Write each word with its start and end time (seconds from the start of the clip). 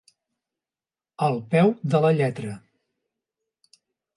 Al 1.27 1.37
peu 1.53 1.69
de 1.95 2.01
la 2.07 2.11
lletra. 2.21 2.57